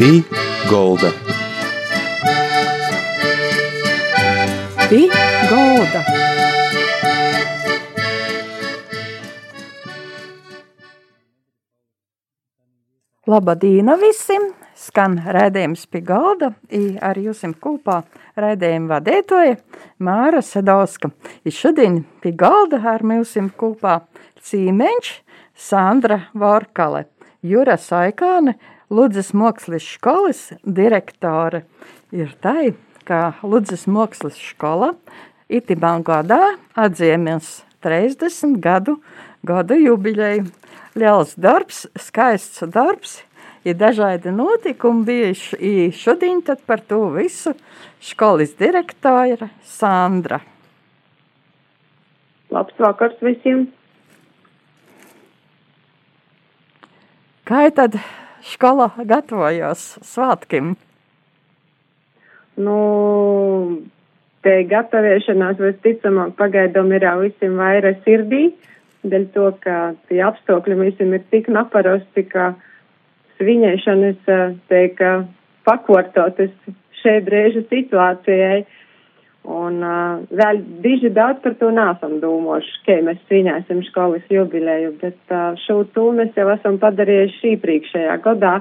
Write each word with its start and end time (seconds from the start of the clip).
Pī 0.00 0.22
Golda. 0.70 1.10
Pī 4.88 5.00
Golda. 5.50 6.00
Labadīna 13.28 13.98
visiem! 14.00 14.48
Skan 14.72 15.18
rēdījums 15.20 15.84
pie 15.92 16.00
galda, 16.00 16.54
ar 17.04 17.20
jums 17.20 17.44
kopā 17.60 18.00
rēdījuma 18.40 18.94
vadītoja 18.94 19.60
Māra 20.00 20.40
Sadauska. 20.40 21.12
I 21.44 21.52
šodien 21.52 22.06
pie 22.24 22.32
galda 22.32 22.80
ar 22.96 23.04
mums 23.04 23.36
kopā 23.52 24.00
Cīmeņš, 24.40 25.14
Sandra 25.52 26.22
Vorkale, 26.32 27.10
Jura 27.44 27.76
Saikāne, 27.76 28.56
Ludzes 28.90 29.30
Mākslas 29.30 29.84
skolas 29.86 30.48
direktore. 30.66 31.62
Ir 32.10 32.32
tai, 32.42 32.72
ka 33.06 33.36
Ludzes 33.46 33.86
Mākslas 33.86 34.34
skola 34.42 34.96
itimā 35.46 35.92
gadā 36.02 36.56
atzīmēs 36.74 37.60
30 37.86 38.58
gadu, 38.58 38.96
gadu 39.46 39.78
jubileju. 39.78 40.48
Liels 40.98 41.36
darbs, 41.38 41.84
skaists 41.94 42.64
darbs, 42.66 43.20
ir 43.62 43.76
dažādi 43.78 44.32
notikumi 44.34 45.04
bijuši. 45.06 45.90
Šodien 45.94 46.40
tad 46.42 46.64
par 46.66 46.82
to 46.82 47.04
visu 47.14 47.54
skolas 48.02 48.56
direktore 48.58 49.52
Sandra. 49.62 50.40
Labs 52.50 52.74
vakars 52.82 53.22
visiem! 53.22 53.68
Kā 57.46 57.68
tad 57.74 57.96
skola 58.50 58.90
gatavojās 58.98 59.84
svētkiem? 60.06 60.74
Nu, 62.60 62.78
te 64.44 64.56
gatavošanās 64.68 65.60
visticamāk 65.60 66.34
pagaidām 66.40 66.92
ir 66.96 67.06
visiem 67.22 67.56
vairāk 67.60 68.02
sirdī, 68.04 68.50
dēļ 69.06 69.26
to, 69.34 69.46
ka 69.64 69.76
tie 70.08 70.20
apstākļi 70.26 70.76
visiem 70.82 71.14
ir 71.16 71.24
tik 71.32 71.48
naparosti, 71.52 72.26
ka 72.28 72.52
svinēšanas, 73.38 74.20
teika, 74.68 75.12
pakortotas 75.64 76.52
šai 77.00 77.20
brīža 77.24 77.64
situācijai. 77.70 78.64
Un 79.48 79.80
uh, 79.80 80.20
vēl 80.36 80.60
diži 80.84 81.08
daudz 81.16 81.40
par 81.40 81.54
to 81.56 81.70
nesam 81.72 82.18
domājuši, 82.20 82.74
ka 82.84 82.98
mēs 83.06 83.22
svinēsim 83.28 83.80
skolas 83.86 84.26
jubileju, 84.28 84.92
bet 85.00 85.32
uh, 85.32 85.56
šo 85.64 85.80
to 85.94 86.10
mēs 86.12 86.36
jau 86.36 86.50
esam 86.52 86.76
padarījuši 86.82 87.54
iepriekšējā 87.54 88.18
gadā, 88.26 88.58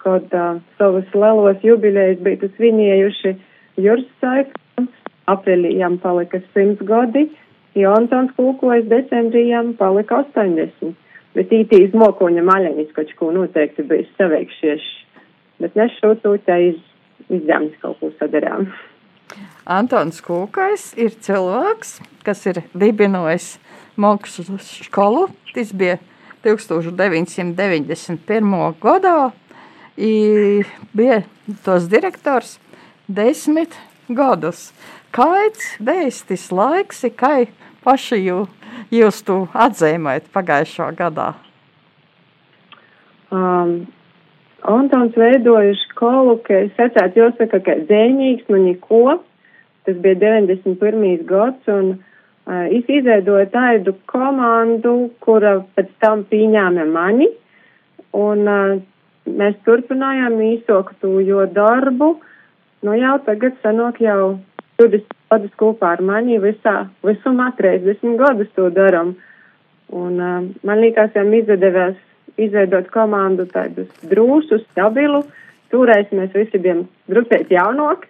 kad 0.00 0.32
uh, 0.32 0.62
savus 0.78 1.10
lielos 1.12 1.60
jubilejus 1.66 2.22
bija 2.24 2.48
svinējuši 2.56 3.34
Juris 3.84 4.08
Saikons, 4.22 4.96
aprīlī 5.28 5.74
jām 5.82 6.00
palika 6.00 6.40
100 6.56 6.88
gadi, 6.88 7.26
Jonsons 7.76 8.32
Kūkojas 8.38 8.88
decembrī 8.88 9.48
jām 9.50 9.74
palika 9.76 10.22
80. 10.22 10.94
Bet 11.34 11.52
ītī 11.52 11.82
izmokoņa 11.88 12.44
maļanis, 12.46 12.92
kaut 12.94 13.10
ko 13.18 13.32
noteikti 13.34 13.82
bija 13.90 14.06
saveikšies, 14.14 14.88
bet 15.60 15.76
mēs 15.76 15.96
šo 15.98 16.14
to 16.22 16.36
tā 16.46 16.60
iz, 16.70 16.80
izdevums 17.26 17.74
kaut 17.82 17.98
ko 18.00 18.12
sadarām. 18.20 18.70
Antons 19.64 20.20
Kūkais 20.20 20.90
ir 21.00 21.14
cilvēks, 21.24 21.96
kas 22.24 22.46
ir 22.50 22.58
dibinojis 22.76 23.58
mākslu 23.96 24.58
skolu. 24.60 25.28
Tas 25.54 25.72
bija 25.72 25.98
1991. 26.44 28.74
gadā. 28.82 29.32
I 29.96 30.62
bija 30.92 31.22
tos 31.64 31.88
direktors 31.88 32.58
desmit 33.08 33.72
gadus. 34.08 34.72
Kāds 35.14 35.78
bijis 35.80 36.22
tas 36.28 36.52
laiks, 36.52 37.04
kai 37.16 37.46
paši 37.84 38.16
jū, 38.20 38.46
jūs 38.92 39.22
to 39.24 39.48
atzīmējat 39.54 40.24
pagājušā 40.34 40.92
gadā? 40.98 41.34
Um, 43.32 43.86
Antons 44.64 45.16
veidoja 45.16 45.74
skolu, 45.86 46.38
ka 46.44 46.54
es 46.66 46.72
secētu, 46.76 47.20
jāsaka, 47.20 47.60
ka 47.64 47.72
dzēņīgs, 47.84 48.44
nu 48.48 48.56
neko. 48.64 49.20
Tas 49.84 49.96
bija 50.00 50.16
91. 50.16 51.24
gads, 51.28 51.68
un 51.68 51.90
uh, 51.94 52.64
es 52.72 52.88
izveidoju 52.88 53.50
tādu 53.52 53.92
komandu, 54.10 54.94
kura 55.24 55.58
pēc 55.76 55.90
tam 56.00 56.24
pieņēma 56.30 56.86
mani, 56.88 57.28
un 58.16 58.48
uh, 58.48 58.78
mēs 59.28 59.58
turpinājām 59.68 60.40
īsoktu 60.48 61.18
jo 61.28 61.44
darbu, 61.52 62.14
nu 62.84 62.96
jau 62.96 63.18
tagad 63.28 63.60
sanāk 63.64 64.00
jau 64.04 64.38
20 64.80 65.12
gadus 65.32 65.54
kopā 65.60 65.94
ar 65.98 66.02
mani 66.02 66.40
visā, 66.40 66.88
visumā 67.04 67.52
30 67.60 68.18
gadus 68.20 68.50
to 68.56 68.70
daram. 68.72 69.14
Un 69.92 70.16
uh, 70.16 70.40
man 70.64 70.80
liekas, 70.80 71.12
jau 71.12 71.28
izdevās 71.28 72.00
izveidot 72.40 72.88
komandu 72.94 73.46
tādus 73.52 73.90
drūsu, 74.08 74.62
stabilu. 74.70 75.22
Toreiz 75.72 76.10
mēs 76.14 76.32
visi 76.36 76.60
bijām 76.62 76.84
drupēt 77.10 77.50
jaunāki, 77.52 78.08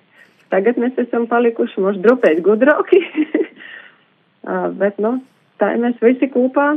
tagad 0.54 0.78
mēs 0.78 0.98
esam 1.02 1.26
palikuši 1.30 1.82
mums 1.82 2.00
drupēt 2.04 2.42
gudrāki. 2.46 3.02
bet, 4.80 4.98
nu, 5.02 5.16
tā 5.58 5.74
mēs 5.80 5.98
visi 6.02 6.30
kopā 6.30 6.74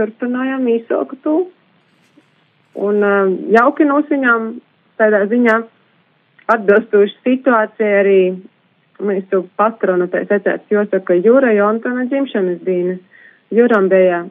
turpinājām 0.00 0.66
īsoku 0.74 1.18
to. 1.24 1.36
Un 2.80 3.02
jauki 3.54 3.86
nosviņām 3.86 4.50
tādā 5.00 5.24
ziņā 5.30 5.56
atbilstoši 6.50 7.16
situācijai 7.26 7.92
arī 8.00 8.20
mūsu 9.00 9.44
patronu, 9.58 10.08
tā 10.12 10.24
secēts, 10.28 10.68
jāsaka, 10.72 11.16
Jūra 11.24 11.54
Jontona 11.56 12.06
dzimšanas 12.10 12.60
dienas. 12.66 13.00
Jūram 13.54 13.88
bija 13.90 14.24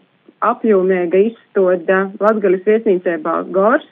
apjomīga 0.45 1.19
izstoda 1.29 2.05
Latgalis 2.21 2.63
viesnīcībā 2.67 3.41
Gors, 3.55 3.87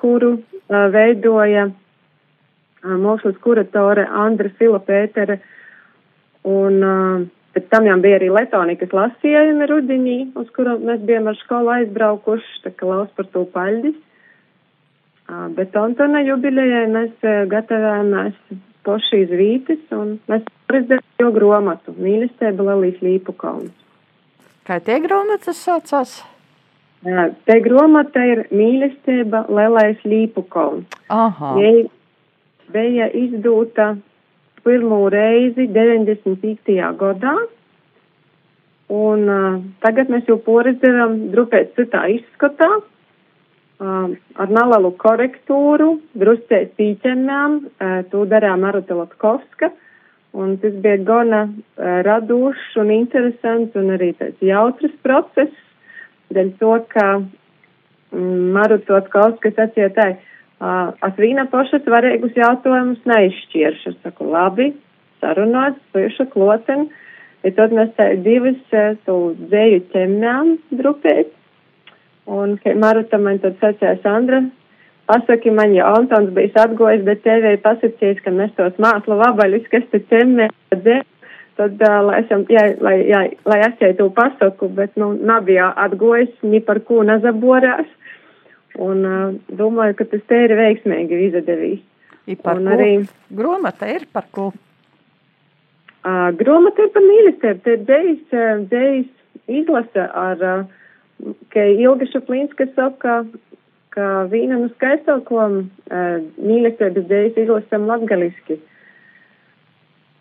kuru 0.00 0.34
uh, 0.36 0.88
veidoja 0.92 1.68
mākslas 2.96 3.36
kuratore 3.44 4.06
Andra 4.08 4.50
Fila 4.58 4.80
Pētere, 4.80 5.38
un 6.48 6.78
uh, 6.84 7.26
pēc 7.54 7.68
tam 7.72 7.88
jau 7.88 7.98
bija 8.02 8.20
arī 8.20 8.30
letonikas 8.32 8.94
lasījumi 8.94 9.68
rudiņī, 9.70 10.18
uz 10.40 10.48
kuru 10.56 10.78
mēs 10.80 11.02
bijām 11.08 11.28
ar 11.30 11.38
skolu 11.42 11.74
aizbraukuši, 11.76 12.62
tā 12.64 12.72
kā 12.76 12.88
laus 12.88 13.10
par 13.16 13.28
to 13.34 13.44
paļdis. 13.54 13.98
Uh, 15.28 15.50
bet 15.58 15.76
Antona 15.76 16.22
jubilejai 16.24 16.86
mēs 16.94 17.12
uh, 17.26 17.44
gatavojāmies 17.50 18.38
poši 18.88 19.24
iz 19.26 19.34
Vītis, 19.36 19.84
un 19.92 20.16
mēs 20.30 20.46
prezidējām 20.70 21.20
jau 21.20 21.34
gromatu 21.34 21.92
mīlestība 21.98 22.70
Lelijas 22.70 23.04
Līpu 23.04 23.34
kalns. 23.36 23.74
Kā 24.68 24.78
tie 24.84 24.98
grāmatas 25.04 25.60
saucās? 25.64 26.18
Te 27.46 27.54
grāmata 27.62 28.24
ir 28.26 28.46
mīlestība 28.50 29.44
Lelijas 29.52 30.00
Līpu 30.08 30.42
kalns. 30.50 30.98
Aha. 31.12 31.54
Jai 31.60 31.86
bija 32.72 33.08
izdota 33.14 33.96
pirmo 34.64 35.08
reizi 35.08 35.68
95. 35.72 36.76
gadā, 36.98 37.34
un 38.92 39.24
uh, 39.28 39.58
tagad 39.84 40.10
mēs 40.12 40.28
jau 40.28 40.38
porezderam 40.44 41.18
drupēt 41.32 41.74
citā 41.76 42.06
izskatā 42.12 42.68
uh, 42.78 44.08
ar 44.42 44.52
nelielu 44.52 44.92
korektūru, 45.00 45.90
druscēt 46.20 46.74
pīķenām, 46.80 47.58
uh, 47.64 48.00
to 48.12 48.24
darām 48.28 48.64
Maruta 48.64 48.96
Latkovska, 48.98 49.70
un 50.36 50.56
tas 50.62 50.76
bija 50.84 51.00
gana 51.04 51.44
uh, 51.48 52.00
radošs 52.06 52.76
un 52.80 52.92
interesants 52.96 53.76
un 53.76 53.92
arī 53.96 54.14
tāds 54.20 54.44
jautrs 54.44 54.96
process, 55.04 55.52
dēļ 56.34 56.54
to, 56.60 56.74
ka 56.92 57.06
mm, 57.18 58.48
Maruta 58.56 58.98
Latkovska 58.98 59.52
sacīja 59.56 59.92
tā, 59.96 60.10
es 60.58 61.18
vīna 61.18 61.46
paša 61.52 61.82
svarīgus 61.84 62.36
jautājumus 62.36 63.02
neizšķiršu. 63.06 63.94
Es 63.94 63.98
saku, 64.02 64.28
labi, 64.32 64.72
sarunāt, 65.22 65.78
puiša 65.94 66.28
kloten, 66.32 66.88
ja 67.46 67.54
tad 67.56 67.74
mēs 67.74 67.90
tā 67.98 68.12
divas 68.22 68.58
to 69.06 69.18
dzēju 69.48 69.84
ķemmām 69.94 70.56
drupēt, 70.80 71.34
Un, 72.28 72.58
kad 72.62 72.76
Maruta 72.76 73.16
man 73.18 73.38
tad 73.40 73.54
sacīja, 73.56 73.94
Sandra, 74.02 74.42
pasaki 75.08 75.50
man, 75.50 75.72
ja 75.72 75.86
Antons 75.96 76.34
bija 76.36 76.66
atgojis, 76.66 77.00
bet 77.06 77.22
tev 77.24 77.46
ir 77.48 77.56
pasakījis, 77.64 78.20
ka 78.24 78.32
mēs 78.36 78.52
tos 78.58 78.76
mākslu 78.84 79.16
vabaļus, 79.16 79.70
kas 79.72 79.86
te 79.92 80.02
cemē, 80.10 80.48
tad, 80.68 80.90
uh, 81.72 81.94
lai, 82.04 82.18
esam, 82.20 82.44
jā, 82.52 82.66
lai, 82.84 82.98
jā, 83.08 83.22
lai 83.48 83.58
es 83.64 83.80
jau 83.80 83.90
to 84.02 84.10
pasaku, 84.18 84.68
bet, 84.76 84.92
nu, 85.00 85.14
nebija 85.30 85.70
atgojis, 85.86 86.34
ni 86.44 86.60
par 86.60 86.82
ko 86.84 87.00
nezaborās. 87.08 87.88
Un 88.78 89.04
uh, 89.04 89.34
domāju, 89.58 89.96
ka 89.98 90.06
tas 90.12 90.22
te 90.30 90.38
ir 90.46 90.54
veiksmīgi 90.58 91.20
izdevīs. 91.28 91.84
Un 92.28 92.68
arī 92.70 92.92
gromata 93.34 93.88
ir 93.90 94.04
par 94.12 94.28
ko? 94.30 94.50
Uh, 96.06 96.28
gromata 96.38 96.84
ir 96.84 96.92
par 96.94 97.02
mīlestību. 97.02 97.62
Te 97.64 97.74
ir 97.74 97.84
dzējs, 97.88 98.20
uh, 98.36 98.60
dzējs 98.70 99.56
izlasa 99.60 100.06
ar 100.14 100.44
uh, 100.46 100.62
ka 101.52 101.64
Ilga 101.74 102.06
Šaplīnska 102.12 102.68
saka, 102.76 103.22
ka 103.94 104.08
vīna 104.30 104.60
nu 104.62 104.70
skaisto, 104.76 105.18
ko 105.26 105.40
uh, 105.42 105.60
mīlestības 106.38 107.08
dēļas 107.10 107.40
izlasam 107.44 107.88
latgaliski. 107.90 108.60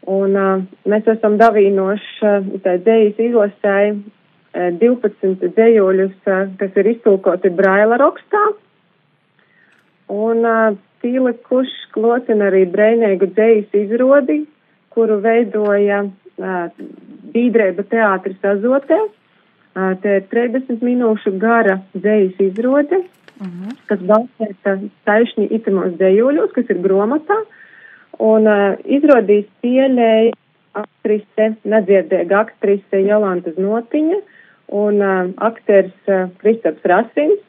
Un 0.07 0.37
uh, 0.39 0.63
mēs 0.89 1.09
esam 1.13 1.37
davīnoši 1.41 2.13
uh, 2.25 2.53
tā 2.65 2.77
dēļas 2.87 3.21
izlasēji 3.27 3.97
12 4.81 5.51
dēļoļus, 5.57 6.15
uh, 6.25 6.47
kas 6.59 6.79
ir 6.81 6.91
iztulkoti 6.95 7.51
Braila 7.53 7.99
rakstā. 8.01 8.43
Un 10.13 10.45
uh, 10.47 10.77
Tīle 11.03 11.33
Kuš 11.45 11.71
klocina 11.93 12.47
arī 12.49 12.63
breinēgu 12.71 13.29
dēļas 13.37 13.75
izrodi, 13.77 14.39
kuru 14.95 15.19
veidoja 15.23 16.03
uh, 16.07 16.55
Bīdrēba 17.33 17.85
teātris 17.91 18.49
azotē. 18.53 18.97
Uh, 19.77 19.93
te 20.01 20.17
ir 20.19 20.25
30 20.31 20.81
minūšu 20.81 21.35
gara 21.41 21.77
dēļas 21.93 22.41
izrode, 22.47 23.03
uh 23.03 23.45
-huh. 23.45 23.75
kas 23.91 24.01
balstīta 24.09 24.79
taišņi 25.05 25.51
itimos 25.59 25.93
dēļoļos, 26.01 26.51
kas 26.55 26.73
ir 26.73 26.81
gromatā. 26.81 27.37
Un 28.17 28.49
uh, 28.49 28.73
izrādīs 28.85 29.45
pieļēja 29.61 30.33
aktrise, 30.73 31.53
nedzirdēga 31.63 32.39
aktrise 32.39 33.03
Jolanta 33.05 33.53
Znotiņa 33.53 34.17
un 34.67 35.01
uh, 35.01 35.29
akters 35.37 35.93
uh, 36.07 36.27
Kristaps 36.41 36.83
Rasins. 36.83 37.39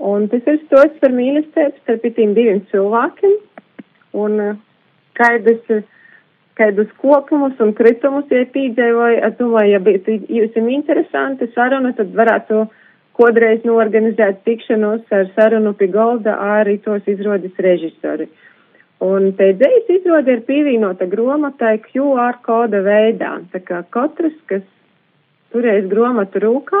Un 0.00 0.28
tas 0.32 0.46
ir 0.48 0.60
stots 0.64 0.96
par 1.00 1.12
mīlestību 1.12 1.82
starp 1.82 2.06
tiem 2.16 2.34
diviem 2.34 2.62
cilvēkiem. 2.72 3.36
Un 4.18 4.36
uh, 4.40 4.58
kaidas, 5.18 5.60
kaidas 6.58 6.90
kopumus 7.02 7.60
un 7.60 7.74
kritumus, 7.76 8.30
ja 8.32 8.46
pīdzēvoja, 8.54 9.22
es 9.28 9.38
domāju, 9.38 9.74
ja 9.76 9.80
būtu 9.84 10.16
jums 10.28 10.60
interesanti 10.74 11.50
saruna, 11.54 11.92
tad 11.98 12.14
varētu 12.16 12.66
kodreiz 13.20 13.64
norganizēt 13.68 14.44
tikšanos 14.46 15.10
ar 15.12 15.28
sarunu 15.36 15.74
pie 15.76 15.90
golda 15.92 16.38
arī 16.56 16.78
tos 16.84 17.06
izrodas 17.10 17.58
režisori. 17.58 18.30
Un 19.04 19.30
te 19.36 19.52
dzējas 19.56 19.92
izrāde 19.94 20.34
ir 20.36 20.42
pievienota 20.48 21.06
grāmatai 21.08 21.78
QR 21.86 22.36
koda 22.44 22.82
veidā. 22.84 23.38
Tā 23.52 23.60
kā 23.64 23.80
katrs, 23.96 24.36
kas 24.48 24.64
turēs 25.54 25.86
grāmatu 25.90 26.42
rūkā, 26.44 26.80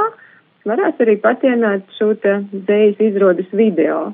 varēs 0.68 1.02
arī 1.02 1.16
patienāt 1.22 1.86
šo 1.98 2.12
te 2.22 2.40
dzējas 2.52 3.04
izrādes 3.10 3.52
video. 3.56 4.10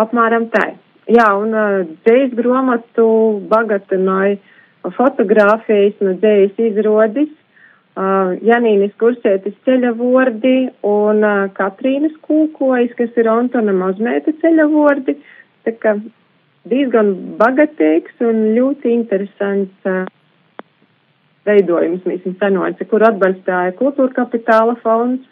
Apmēram 0.00 0.48
tā. 0.52 0.70
Jā, 1.08 1.26
un 1.40 1.54
dzējas 2.04 2.34
grāmatu 2.36 3.08
bagatinoja 3.48 4.36
fotografijas 4.96 6.00
no 6.04 6.14
dzējas 6.20 6.64
izrādes. 6.70 7.30
Uh, 7.98 8.36
Janīnas 8.46 8.92
kursētas 9.00 9.56
ceļa 9.66 9.90
vordi 9.98 10.68
un 10.86 11.24
uh, 11.26 11.48
Katrīnas 11.56 12.12
kūkojas, 12.22 12.92
kas 12.94 13.16
ir 13.18 13.26
Antona 13.26 13.74
Mazmēta 13.74 14.36
ceļa 14.38 14.68
vordi. 14.70 15.16
Tā 15.66 15.72
kā 15.82 15.96
diezgan 16.70 17.10
bagātīgs 17.40 18.22
un 18.22 18.52
ļoti 18.54 18.92
interesants 18.94 19.90
uh, 19.90 20.04
veidojums 21.48 22.04
mēs 22.06 22.20
esam 22.22 22.36
sanoci, 22.42 22.86
kur 22.90 23.04
atbalstāja 23.08 23.74
kultūra 23.80 24.14
kapitāla 24.20 24.76
fonds, 24.84 25.24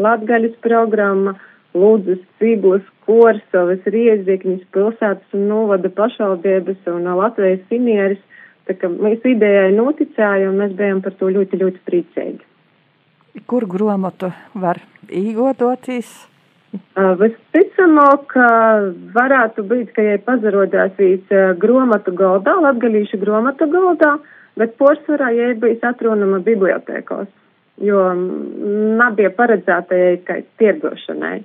Latgaļas 0.00 0.56
programma, 0.64 1.36
Lūdzas, 1.74 2.20
Ciblas, 2.38 2.84
Korsavas, 3.06 3.82
Riezikņas, 3.90 4.62
pilsētas 4.74 5.36
un 5.36 5.48
novada 5.50 5.90
pašvaldības 5.90 6.90
un 6.92 7.08
Latvijas 7.18 7.62
finieris. 7.70 8.22
Tā 8.64 8.76
kā 8.80 8.88
mēs 8.88 9.24
idejai 9.28 9.72
noticējām 9.76 10.54
un 10.54 10.60
mēs 10.62 10.76
bijām 10.78 11.02
par 11.04 11.16
to 11.18 11.28
ļoti, 11.34 11.58
ļoti 11.60 11.82
priecīgi. 11.88 12.46
Kur 13.50 13.66
gromatu 13.68 14.30
var 14.54 14.78
īgototies? 15.10 16.12
Visticamāk, 16.94 18.32
varētu 19.14 19.66
būt, 19.68 19.92
ka 19.94 20.02
jai 20.02 20.16
pazarodēsīs 20.26 21.34
gromatu 21.60 22.14
galdā, 22.18 22.54
latgalīšu 22.64 23.20
gromatu 23.20 23.68
galdā, 23.70 24.14
bet 24.58 24.76
porcelānā 24.78 25.32
jai 25.34 25.54
bija 25.60 25.90
atrunama 25.90 26.38
bibliotēkos, 26.44 27.28
jo 27.82 28.04
nebija 28.14 29.32
paredzēta 29.34 29.98
jai 29.98 30.16
kā 30.26 30.40
tirgošanai. 30.58 31.44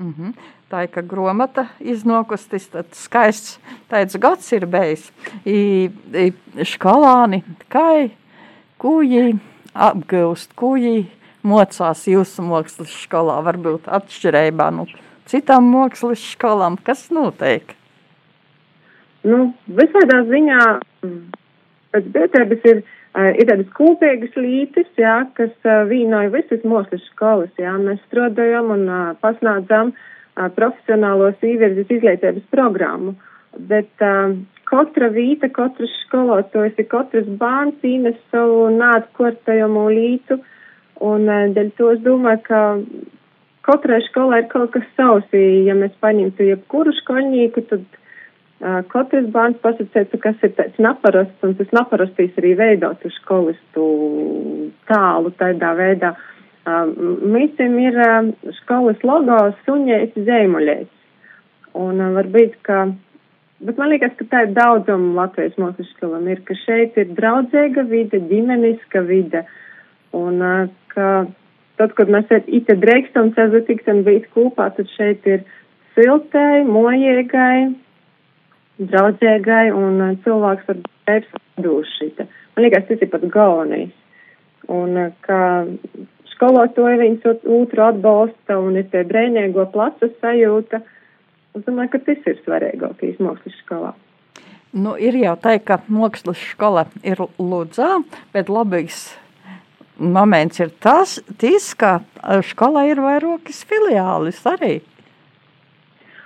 Mm 0.00 0.14
-hmm. 0.18 0.32
Tā 0.70 0.84
ir 0.84 0.90
ka 0.94 1.02
grāmata 1.02 1.64
iznākustis, 1.80 2.68
tad 2.70 2.92
skaists 2.94 3.58
tāds 3.90 4.18
gads 4.22 4.52
ir 4.52 4.66
bijis. 4.66 5.12
I, 5.44 5.90
i 6.14 6.32
skolāni, 6.62 7.42
kā 7.68 8.10
kuģi 8.78 9.38
apgūst, 9.74 10.54
kuģi 10.54 11.06
mocās 11.42 12.06
jūsu 12.06 12.42
mākslas 12.46 12.94
skolā, 13.02 13.40
varbūt 13.42 13.90
atšķirībā 13.90 14.70
no 14.76 14.86
citām 15.26 15.68
mākslas 15.74 16.22
skolām? 16.36 16.78
Kas 16.84 17.08
notiek? 17.10 17.74
Nu, 19.26 19.50
visādā 19.78 20.22
ziņā 20.28 20.60
pēc 21.92 22.06
biedrības 22.14 22.68
ir, 22.70 22.82
ir 23.36 23.48
tādas 23.50 23.72
kopīgas 23.76 24.36
lītis, 24.38 24.88
jā, 24.96 25.16
kas 25.36 25.52
vīnoja 25.90 26.32
visas 26.32 26.62
mākslas 26.64 27.04
skolas, 27.10 27.50
jā. 27.60 27.74
Mēs 27.82 28.00
strādājam 28.06 28.70
un 28.76 28.86
pasnādzam 29.20 29.92
profesionālos 30.56 31.42
īvirzes 31.44 31.90
izglītības 31.90 32.46
programmu. 32.54 33.16
Bet 33.68 33.90
uh, 34.06 34.36
katra 34.70 35.08
vīta, 35.10 35.50
katrs 35.52 35.90
skolotājs, 36.06 36.78
katrs 36.88 37.26
bērns 37.40 37.82
īnes 37.84 38.16
savu 38.30 38.68
nātkortajumu 38.76 39.88
lītu, 39.90 40.38
uh, 40.38 40.56
Un 41.00 41.28
eh, 41.32 41.48
dēļ 41.56 41.72
to 41.78 41.88
es 41.94 42.02
domāju, 42.04 42.42
ka 42.44 42.60
katrai 43.66 44.00
skolai 44.08 44.42
ir 44.42 44.50
kaut 44.52 44.72
kas 44.74 44.86
savs. 44.98 45.32
Ja 45.32 45.76
mēs 45.78 45.96
paņemtu 46.04 46.50
jebkuru 46.50 46.92
skolnieku, 47.00 47.64
tad 47.70 47.86
uh, 48.60 48.80
katrs 48.92 49.28
bērns 49.32 49.60
pasakētu, 49.64 50.20
kas 50.20 50.42
ir 50.44 50.52
tāds 50.58 50.80
naparasts, 50.82 51.44
un 51.46 51.54
tas 51.58 51.70
naparastīs 51.76 52.36
arī 52.40 52.54
veidot 52.58 53.04
uz 53.06 53.16
skolistu 53.20 53.86
tālu 54.90 55.32
tādā 55.40 55.72
veidā. 55.78 56.14
Mīsim 56.70 57.78
ir 57.80 57.96
skolas 58.60 59.00
logo 59.02 59.38
suņēs 59.64 60.12
zīmuļēs. 60.26 60.90
Un 61.80 62.02
varbūt, 62.14 62.58
ka, 62.66 62.84
bet 63.64 63.80
man 63.80 63.90
liekas, 63.94 64.12
ka 64.18 64.26
tā 64.28 64.42
ir 64.44 64.52
daudzuma 64.54 65.22
Latvijas 65.22 65.56
mūsu 65.58 65.86
skolam 65.94 66.28
ir, 66.28 66.42
ka 66.44 66.54
šeit 66.66 66.98
ir 67.00 67.14
draudzīga 67.16 67.86
vide, 67.88 68.20
ģimeniska 68.28 69.02
vide. 69.08 69.46
Un 70.12 70.42
ka 70.92 71.08
tad, 71.80 71.94
kad 71.96 72.12
mēs 72.12 72.28
ite 72.44 72.76
drēkstam 72.76 73.32
sazatikt 73.38 73.88
un 73.88 74.04
būt 74.04 74.28
kopā, 74.34 74.68
tad 74.76 74.90
šeit 74.98 75.24
ir 75.30 75.46
siltai, 75.94 76.66
mojīgai, 76.68 77.70
draudzēgai 78.80 79.70
un 79.76 80.00
uh, 80.00 80.14
cilvēks 80.24 80.68
var 80.68 80.80
būt 80.84 81.28
sadūšita. 81.30 82.28
Man 82.56 82.66
liekas, 82.66 82.86
tas 82.88 83.04
ir 83.04 83.10
pat 83.12 83.26
galvenais. 83.32 83.92
Un 84.70 84.96
uh, 84.96 85.10
ka 85.26 85.40
skolotāji 86.34 87.00
viņus 87.02 87.44
otru 87.44 87.84
atbalsta 87.84 88.56
un 88.60 88.78
ir 88.80 88.88
tie 88.92 89.04
brēņēgo 89.08 89.66
placu 89.74 90.08
sajūta. 90.22 90.80
Es 91.58 91.66
domāju, 91.66 91.92
ka 91.92 92.04
tas 92.06 92.30
ir 92.30 92.38
svarīgākais 92.44 93.18
mākslas 93.20 93.58
skolā. 93.64 93.92
Nu, 94.70 94.94
ir 94.94 95.16
jau 95.18 95.34
tā, 95.42 95.56
ka 95.58 95.80
mākslas 95.90 96.38
skola 96.52 96.84
ir 97.02 97.18
Ludzā, 97.42 98.04
bet 98.30 98.48
labīgs 98.48 99.08
moments 99.98 100.62
ir 100.62 100.70
tas, 100.80 101.18
tis, 101.42 101.72
ka 101.74 101.98
skolā 102.46 102.86
ir 102.92 103.02
vairākas 103.02 103.64
filiālis 103.68 104.40
arī. 104.48 104.78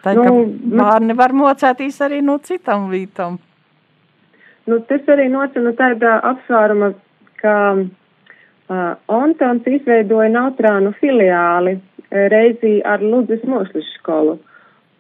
Tā 0.05 0.13
nu, 0.17 0.25
ka 0.25 0.33
bērni 0.83 1.17
var 1.17 1.33
mocēties 1.33 2.01
arī 2.05 2.21
no 2.25 2.37
citām 2.45 2.91
vietām. 2.93 3.39
Nu, 4.69 4.79
tas 4.89 5.09
arī 5.13 5.29
nocina 5.33 5.73
tādā 5.77 6.19
apsvēruma, 6.31 6.91
ka 7.41 7.57
uh, 7.77 8.93
Ontons 9.13 9.69
izveidoja 9.69 10.31
Nautrānu 10.33 10.95
filiāli 11.01 11.77
reizi 12.33 12.79
ar 12.85 13.05
Ludzes 13.05 13.45
mūslis 13.49 13.89
skolu. 13.99 14.39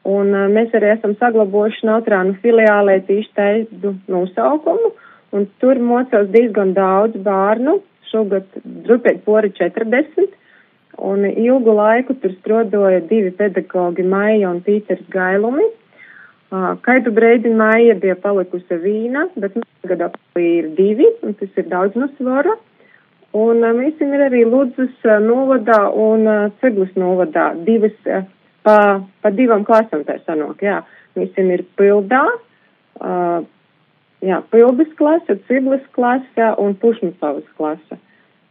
Un 0.08 0.32
uh, 0.32 0.46
mēs 0.52 0.72
arī 0.76 0.92
esam 0.96 1.16
saglabojuši 1.20 1.88
Nautrānu 1.88 2.36
filiālē 2.44 2.98
tieši 3.08 3.32
tādu 3.38 3.94
nosaukumu, 4.12 4.92
un 5.36 5.48
tur 5.60 5.80
mocās 5.80 6.28
diezgan 6.32 6.72
daudz 6.76 7.16
bērnu, 7.24 7.78
šogad 8.12 8.48
drupēt 8.64 9.24
pori 9.24 9.52
40, 9.56 10.32
un 10.98 11.24
ilgu 11.26 11.74
laiku 11.74 12.14
tur 12.20 12.34
strodoja 12.40 13.00
divi 13.08 13.30
pedagogi 13.30 14.02
Maija 14.02 14.50
un 14.50 14.60
Pīters 14.62 15.04
Gailumi. 15.10 15.66
Kaitu 16.86 17.10
breidi 17.10 17.50
Maija 17.50 17.96
bija 17.98 18.14
palikusi 18.14 18.78
vīna, 18.78 19.26
bet 19.34 19.56
tagad 19.82 20.04
apli 20.10 20.50
ir 20.60 20.68
divi, 20.76 21.08
un 21.26 21.34
tas 21.34 21.50
ir 21.58 21.66
daudz 21.72 21.96
no 21.98 22.06
svara. 22.18 22.54
Un 23.34 23.64
mēs 23.74 23.98
ir 23.98 24.22
arī 24.22 24.44
Ludzas 24.46 25.08
novadā 25.24 25.80
un 25.90 26.28
Ceglas 26.60 26.92
novadā 26.94 27.48
divas, 27.66 27.96
pa, 28.62 28.76
pa 29.22 29.32
divam 29.34 29.64
klasam 29.66 30.04
tā 30.06 30.20
sanāk, 30.22 30.62
jā. 30.62 30.82
Mēs 31.18 31.34
ir 31.42 31.64
pildā, 31.78 32.22
jā, 34.22 34.38
pildas 34.54 34.94
klase, 34.98 35.40
Ceglas 35.50 35.82
klase 35.96 36.52
un 36.62 36.78
Pušmapavas 36.78 37.50
klase. 37.58 37.98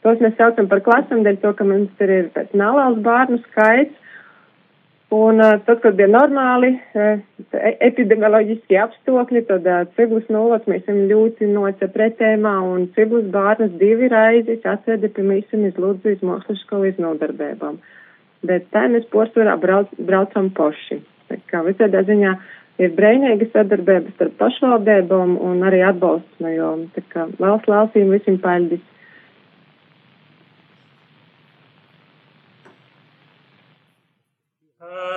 Tos 0.03 0.19
mēs 0.23 0.35
saucam 0.39 0.67
par 0.67 0.83
klasam, 0.83 1.23
dēļ 1.23 1.41
to, 1.41 1.53
ka 1.57 1.67
mums 1.67 1.91
tur 1.99 2.11
ir 2.11 2.31
neliels 2.51 2.99
bērnu 3.05 3.39
skaits, 3.47 3.99
Un 5.13 5.37
tad, 5.65 5.77
kad 5.83 5.93
bija 5.93 6.07
normāli 6.09 6.71
uh, 6.73 7.19
epidemioloģiskie 7.85 8.79
apstākļi, 8.81 9.43
tad 9.45 9.67
ciglus 9.97 10.25
nulles 10.33 10.63
mēs 10.69 10.81
esam 10.87 11.03
ļoti 11.11 11.49
noca 11.51 11.89
pretēmā 11.93 12.53
un 12.65 12.87
ciglus 12.95 13.27
bārnas 13.35 13.75
divi 13.81 14.09
raizes 14.09 14.65
atveda 14.65 15.11
pie 15.13 15.25
mēs 15.27 15.53
iz 15.53 15.77
Lūdzu 15.77 16.15
iz 16.15 16.23
mākslas 16.25 16.63
skolu 16.65 16.89
iz 16.89 16.97
nodarbībām. 17.03 17.77
Bet 18.49 18.65
tā 18.73 18.87
mēs 18.89 19.05
porcelā 19.13 19.53
brauc, 19.61 19.91
braucam 19.99 20.49
poši. 20.57 21.03
Tā 21.29 21.37
kā 21.51 21.61
visādā 21.67 22.01
ziņā 22.09 22.33
ir 22.81 22.97
brēnīga 22.97 23.51
sadarbība 23.51 24.15
starp 24.15 24.39
pašvaldībām 24.41 25.37
un 25.37 25.61
arī 25.67 25.83
atbalsts 25.91 26.41
no 26.41 26.55
jom. 26.55 26.87
Tā 26.97 27.05
kā 27.13 27.27
valsts 27.37 27.69
lausīm 27.69 28.09
visiem 28.15 28.41
paļģis. 34.83 35.12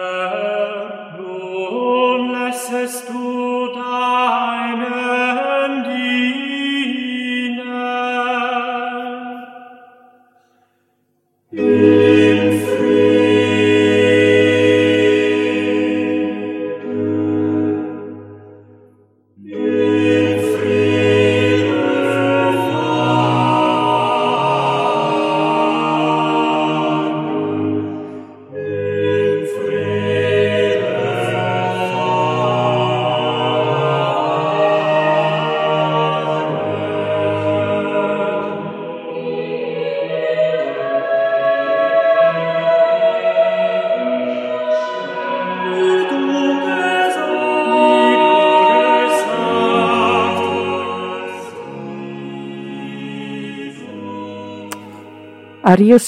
Ar 55.77 55.83
jums 55.85 56.07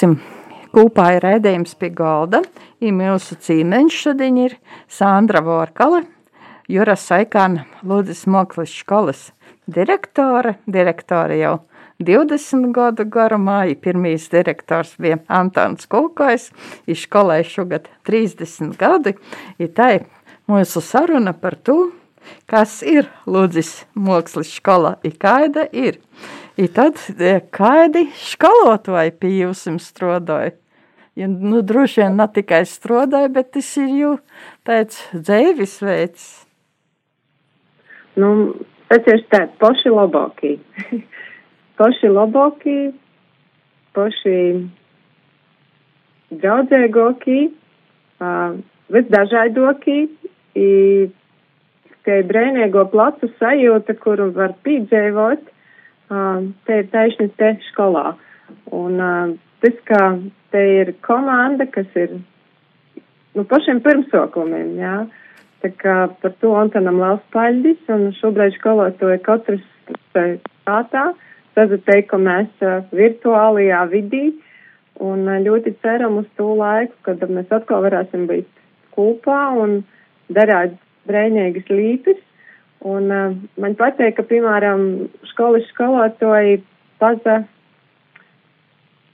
kopā 0.72 1.10
ir 1.18 1.24
rēdījums 1.26 1.74
pie 1.76 1.90
galda. 1.92 2.38
Ir 2.80 2.94
mūsu 2.96 3.36
cīmeņš 3.44 3.96
šodien 4.00 4.38
ir 4.40 4.54
Sandra 4.88 5.42
Vorkale, 5.44 6.06
Juras 6.72 7.04
Saikāna 7.04 7.66
Lūdzes 7.84 8.22
Moklis 8.32 8.72
skolas 8.72 9.26
direktore. 9.68 10.54
Direktore 10.64 11.36
jau 11.42 11.52
20 12.00 12.72
gadu 12.72 13.04
garumā, 13.12 13.58
ja 13.68 13.76
pirmīs 13.76 14.30
direktors 14.32 14.94
bija 14.96 15.20
Antons 15.28 15.84
Kulkais, 15.84 16.48
ir 16.88 16.96
skolai 16.96 17.42
šogad 17.44 17.92
30 18.08 18.72
gadi. 18.80 19.18
Ir 19.60 19.74
tā 19.76 19.90
mūsu 20.48 20.80
saruna 20.80 21.36
par 21.36 21.60
to, 21.60 21.90
kas 22.48 22.80
ir 22.80 23.12
Lūdzes 23.28 23.82
Moklis 23.92 24.56
skola, 24.62 24.96
ir 25.04 25.20
kāda 25.20 25.68
ir. 25.76 26.00
I 26.58 26.66
tad 26.74 26.98
e, 27.22 27.36
kādi 27.54 28.08
skolotāji 28.18 29.12
pie 29.22 29.28
jums 29.44 29.60
strādāja? 29.78 30.56
Ja, 31.18 31.28
nu, 31.30 31.60
droši 31.62 32.00
vien 32.00 32.16
ne 32.18 32.24
tikai 32.34 32.64
strādāja, 32.66 33.28
bet 33.30 33.52
tas 33.54 33.68
ir 33.78 33.92
jau 33.94 34.14
tāds 34.66 35.04
dzīves 35.14 35.76
veids. 35.86 36.24
Nu, 38.18 38.30
tas 38.90 39.06
ir 39.06 39.22
tāds 39.30 39.54
paši 39.62 39.92
labākie. 39.94 40.56
paši 41.78 42.10
labākie, 42.10 42.90
paši 43.94 44.34
draudzēgākie, 46.42 47.44
uh, 48.18 48.58
visdažādākie. 48.94 50.00
Tie 52.08 52.18
brēnīgo 52.32 52.82
placu 52.90 53.30
sajūta, 53.38 53.94
kuru 54.02 54.32
var 54.34 54.56
piedzīvot 54.66 55.54
te 56.08 56.80
ir 56.82 56.90
taisni 56.92 57.28
te 57.40 57.54
skolā. 57.68 58.12
Un 58.74 58.98
tas, 59.62 59.78
ka 59.88 60.02
te 60.52 60.64
ir 60.80 60.92
komanda, 61.04 61.66
kas 61.70 61.88
ir 61.98 62.18
nu, 63.36 63.44
pašiem 63.44 63.82
pirmsokumiem, 63.84 64.76
jā. 64.80 64.98
Tā 65.62 65.72
kā 65.74 65.94
par 66.22 66.34
to 66.42 66.52
Antonam 66.54 67.00
liels 67.02 67.24
paļģis, 67.34 67.88
un 67.90 68.10
šobrīd 68.20 68.54
skolotāji 68.56 69.22
katrs 69.26 69.64
prātā, 70.14 71.08
sazatei, 71.58 72.04
ka 72.06 72.20
mēs 72.22 72.62
virtuālajā 72.94 73.80
vidī, 73.90 74.28
un 75.02 75.26
ļoti 75.44 75.74
ceram 75.82 76.20
uz 76.22 76.28
to 76.38 76.52
laiku, 76.58 76.94
kad 77.06 77.22
mēs 77.26 77.50
atkal 77.54 77.82
varēsim 77.86 78.26
būt 78.30 78.46
kopā 78.94 79.40
un 79.58 79.80
darāt 80.34 80.74
brēņīgas 81.10 81.70
līpes, 81.72 82.22
Un 82.86 83.10
uh, 83.10 83.34
man 83.58 83.74
patīk, 83.78 84.14
ka, 84.18 84.22
piemēram, 84.28 85.08
skolas 85.32 85.66
skolotāji 85.72 86.60
paza, 87.02 87.40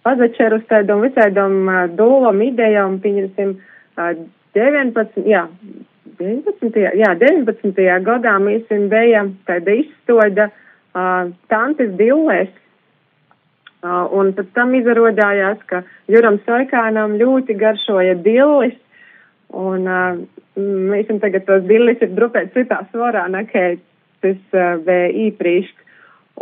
pazačer 0.04 0.58
uz 0.58 0.66
tādām 0.68 1.00
visādām 1.06 1.62
uh, 1.64 1.84
dūlam 1.96 2.42
idejām, 2.44 2.98
pieņemsim, 3.00 3.54
uh, 3.96 4.12
19, 4.54 5.24
jā, 5.26 5.46
19, 6.20 6.76
jā, 7.00 7.14
19. 7.24 7.80
gadā 8.04 8.36
mēs 8.42 8.68
bija 8.92 9.24
tāda 9.48 9.78
izstoda 9.80 10.50
uh, 10.50 11.32
tantes 11.48 11.96
dillēs. 11.98 12.52
Uh, 13.84 14.06
un 14.16 14.32
pēc 14.36 14.52
tam 14.56 14.72
izrādījās, 14.76 15.58
ka 15.68 15.82
Juram 16.08 16.38
Soikānam 16.46 17.18
ļoti 17.20 17.56
garšoja 17.60 18.14
dillis, 18.24 18.76
un 19.54 19.88
esam 20.98 21.20
tagad 21.22 21.46
tos 21.48 21.64
billis 21.68 22.02
ir 22.02 22.14
drupēt 22.16 22.52
citā 22.56 22.82
svarā, 22.90 23.26
nekā 23.30 23.74
tas 24.24 24.38
bija 24.86 25.08
īpriekš. 25.28 25.72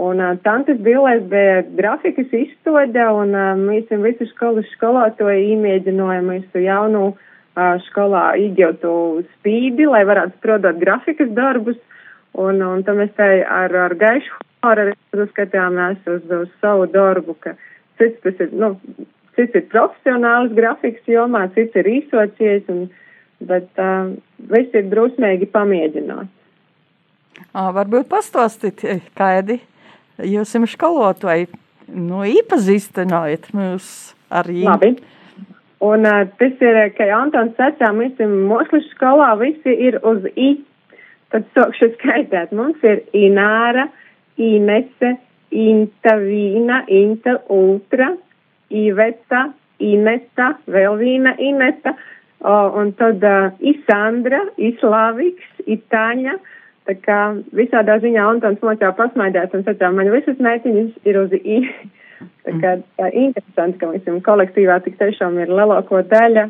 Un 0.02 0.23
tantes 0.40 0.78
billēs 0.81 1.26
bija 1.28 1.59
grafikas 1.76 2.31
izstoda, 2.33 3.11
un 3.12 3.35
mēs 3.66 3.90
visu 4.04 4.25
skolas 4.31 4.69
skolotāju 4.73 5.52
iemēģinājām 5.52 6.31
mūsu 6.31 6.62
jaunu 6.64 7.11
skolā 7.88 8.31
iegūtu 8.40 8.92
spīdi, 9.35 9.85
lai 9.85 10.07
varētu 10.09 10.40
prodot 10.40 10.81
grafikas 10.81 11.28
darbus. 11.37 11.76
Un, 12.33 12.62
un 12.64 12.81
tam 12.87 13.02
mēs 13.02 13.12
tā 13.19 13.28
ar, 13.45 13.75
ar 13.76 13.92
gaišu 14.00 14.38
humoru 14.62 15.26
skatījāmies 15.35 16.07
uz, 16.09 16.23
uz 16.33 16.49
savu 16.62 16.87
darbu, 16.88 17.37
ka 17.45 17.52
cits 18.00 18.23
tas 18.25 18.40
ir, 18.40 18.54
nu, 18.57 18.73
cits 19.37 19.57
ir 19.59 19.69
profesionāls 19.73 20.53
grafikas 20.57 21.09
jomā, 21.09 21.47
cits 21.57 21.79
ir 21.81 21.89
īsocies. 21.99 22.69
Un, 22.73 22.87
bet 23.47 23.83
uh, 23.83 24.12
viss 24.53 24.75
ir 24.77 24.89
drusmīgi 24.91 25.49
pamēģināt. 25.53 26.31
Varbūt 27.53 28.09
pastāstīt, 28.11 28.85
kādi 29.19 29.59
jūs 30.23 30.53
esat 30.55 30.75
skolotāji, 30.77 31.49
nu, 31.91 32.23
iepazīstinājat 32.29 33.51
mūs 33.57 33.89
ar 34.33 34.49
viņu. 34.51 34.69
Labi. 34.69 34.93
Un 35.83 36.07
uh, 36.07 36.23
tas 36.39 36.61
ir, 36.62 36.79
ka 36.97 37.09
Antons 37.17 37.57
sacā, 37.59 37.91
mēs 37.97 38.15
esam 38.15 38.37
mūsu 38.51 38.83
skolā, 38.93 39.33
visi 39.41 39.75
ir 39.89 39.99
uz 40.07 40.23
I. 40.37 40.55
Tad 41.33 41.49
sākšu 41.57 41.95
skaitēt. 41.97 42.53
Mums 42.55 42.83
ir 42.87 43.03
Ināra, 43.17 43.89
Inese, 44.37 45.17
Inta 45.51 46.15
Vīna, 46.21 46.83
Inta 46.93 47.39
Ultra, 47.53 48.12
Iveta, 48.73 49.47
Ineta, 49.83 50.52
vēl 50.71 50.99
Vīna, 51.00 51.37
Ineta. 51.43 51.95
O, 52.43 52.55
un 52.81 52.91
tad 52.99 53.23
uh, 53.23 53.52
Isandra, 53.62 54.41
Islaviks, 54.59 55.47
Itāņa. 55.71 56.38
Tā 56.88 56.97
kā 56.99 57.19
visādā 57.55 58.00
ziņā 58.02 58.25
Antons 58.26 58.62
mocā 58.67 58.91
pasmaidēt 58.99 59.55
un 59.55 59.62
sacā, 59.67 59.93
man 59.95 60.11
visas 60.11 60.41
meitiņas 60.43 61.07
ir 61.07 61.19
uz 61.21 61.35
I. 61.38 61.61
tā 62.47 62.57
kā 62.62 62.73
tā 62.99 63.11
interesanti, 63.14 63.79
ka 63.79 63.93
mēs 63.93 64.25
kolektīvā 64.26 64.81
tik 64.83 64.99
tiešām 64.99 65.38
ir 65.43 65.52
lielāko 65.55 66.02
daļa 66.11 66.49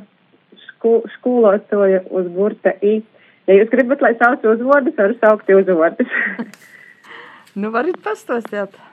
sku, 0.66 1.02
skolotoja 1.18 2.06
uz 2.10 2.30
burta 2.32 2.72
I. 2.80 3.02
Ja 3.50 3.58
jūs 3.58 3.72
gribat, 3.72 4.00
lai 4.04 4.14
sauc 4.20 4.44
uzvārdus, 4.46 4.96
varu 4.96 5.18
saukt 5.20 5.50
uzvārdus. 5.52 6.16
nu, 7.60 7.72
varat 7.74 8.00
pastāstīt. 8.04 8.80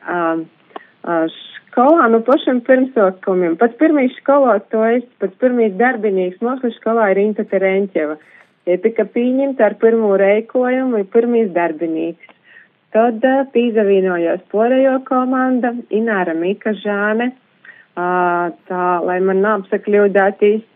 Um, 0.00 0.46
uh, 1.04 1.26
skolā 1.70 2.08
no 2.12 2.20
pašiem 2.26 2.60
pirmsākumiem. 2.66 3.56
Pats 3.60 3.78
pirmīs 3.80 4.16
skolotājs, 4.20 5.06
pats 5.22 5.38
pirmīs 5.40 5.76
darbinīgs 5.78 6.42
mūsu 6.44 6.72
skolā 6.76 7.12
ir 7.14 7.22
Inta 7.22 7.46
Terenķeva. 7.48 8.18
Ja 8.68 8.76
tika 8.82 9.06
pieņemta 9.08 9.70
ar 9.70 9.78
pirmo 9.80 10.12
reikojumu, 10.20 11.00
ir 11.00 11.08
pirmīs 11.14 11.48
darbinīgs. 11.54 12.34
Tad 12.90 13.22
uh, 13.22 13.44
pīzavīnojās 13.54 14.42
porējo 14.50 14.98
komanda, 15.06 15.72
Ināra 15.94 16.34
Mika 16.34 16.74
Žāne, 16.82 17.30
uh, 17.30 18.50
tā, 18.68 18.86
lai 19.06 19.20
man 19.22 19.42
neapsakļūdātīs. 19.46 20.66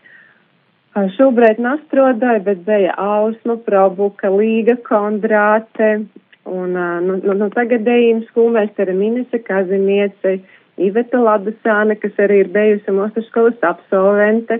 Šobrīd 0.95 1.57
nastrodāja, 1.59 2.39
bet 2.39 2.61
bija 2.63 2.93
Ausma, 2.95 3.57
Probuka, 3.59 4.29
Līga, 4.31 4.77
Kondrāte 4.79 6.05
un 6.47 6.71
nu, 6.77 7.17
nu, 7.19 7.33
nu, 7.33 7.49
tagadējiem 7.51 8.21
skolmēstara 8.29 8.93
Minese 8.95 9.41
Kazimiece, 9.43 10.37
Iveta 10.75 11.21
Labasāne, 11.23 11.95
kas 11.99 12.17
arī 12.19 12.41
ir 12.43 12.49
bijusi 12.51 12.91
mūsu 12.91 13.23
skolas 13.29 13.61
absolvente, 13.63 14.59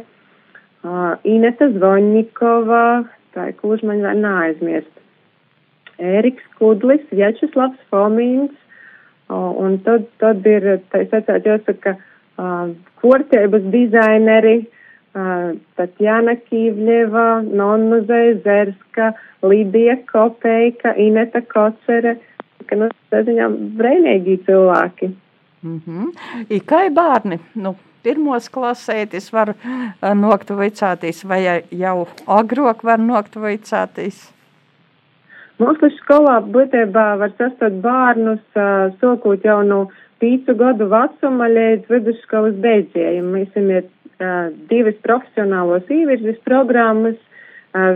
uh, 0.85 1.15
Ineta 1.27 1.67
Zvoņikova, 1.73 2.83
tā 3.35 3.49
ir 3.51 3.57
kurš 3.59 3.83
man 3.89 4.03
vēl 4.05 4.21
neaizmirst. 4.23 4.93
Ēriks 5.99 6.45
Kudlis, 6.59 7.03
Vjačeslavs 7.11 7.81
Fomīns, 7.91 8.53
uh, 9.27 9.51
un 9.59 9.75
tad, 9.83 10.07
tad 10.23 10.47
ir, 10.47 10.69
tā 10.91 11.03
es 11.03 11.11
atcētu, 11.11 11.51
jāsaka, 11.51 11.95
uh, 12.39 12.71
kortēbas 13.03 13.67
dizaineri, 13.75 14.61
uh, 14.63 15.51
Tatjana 15.75 16.37
Kīvļeva, 16.47 17.27
Nonna 17.51 17.99
Zēzerska, 18.07 19.11
Lidija 19.43 19.99
Kopejka, 20.07 20.95
Ineta 20.95 21.43
Kocere, 21.43 22.15
ka, 22.69 22.79
nu, 22.79 22.87
tā 23.11 23.23
ziņā 23.27 23.51
brēnīgi 23.79 24.39
cilvēki. 24.47 25.11
Mm 25.65 25.81
-hmm. 25.85 26.07
I 26.49 26.59
kā 26.59 26.79
bērni, 26.93 27.39
nu, 27.55 27.75
pirmos 28.03 28.49
klasētis 28.49 29.31
var 29.33 29.49
uh, 29.49 30.13
nokt 30.13 30.49
vicātīs, 30.49 31.23
vai 31.27 31.39
jau 31.71 32.07
agrok 32.27 32.83
var 32.83 32.99
nokt 32.99 33.35
vicātīs? 33.35 34.19
Mūsu 35.59 35.89
skolā 35.97 36.37
būtībā 36.55 37.07
var 37.21 37.31
sastot 37.37 37.81
bērnus, 37.87 38.45
uh, 38.55 38.93
sokūt 39.01 39.45
jau 39.49 39.63
no 39.63 39.81
pīcu 40.21 40.53
gadu 40.61 40.89
vecuma 40.93 41.47
līdz 41.57 41.89
vidusskolas 41.89 42.55
beidzējiem. 42.55 43.25
Mēs 43.35 43.49
ir 43.55 43.83
divas 44.69 44.95
profesionālos 45.03 45.89
īvirzes 45.91 46.37
programmas. 46.45 47.15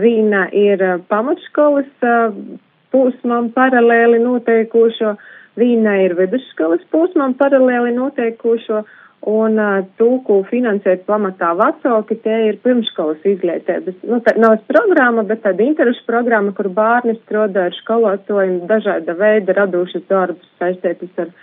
Viena 0.00 0.48
ir 0.52 0.82
pamatskolas 1.08 1.92
uh, 2.02 2.34
posmam 2.92 3.48
paralēli 3.50 4.18
noteikušo, 4.18 5.10
uh, 5.10 5.39
Viņa 5.58 5.96
ir 6.04 6.14
vidusskolas 6.18 6.82
posmam 6.92 7.34
paralēli 7.38 7.94
noteikušo, 7.96 8.84
un 9.28 9.58
uh, 9.60 9.82
tūku 10.00 10.38
finansēt 10.48 11.02
pamatā 11.08 11.50
vecāki, 11.58 12.16
tie 12.24 12.36
ir 12.48 12.58
pirmškolas 12.64 13.24
izglītības. 13.28 13.98
Nu, 14.08 14.20
tā 14.24 14.32
nav 14.40 14.56
programma, 14.68 15.24
bet 15.28 15.42
tāda 15.44 15.66
interešu 15.66 16.06
programma, 16.08 16.54
kur 16.56 16.70
bērni 16.72 17.18
strādā 17.18 17.66
ar 17.68 17.76
skolotājiem 17.82 18.62
dažāda 18.70 19.16
veida 19.18 19.58
radošas 19.60 20.06
darbus 20.08 20.48
saistītas 20.60 21.12
ar 21.20 21.34